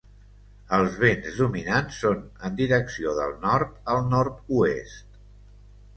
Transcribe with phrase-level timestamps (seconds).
[0.77, 5.25] Els vents dominants són en direcció del nord al nord-oest.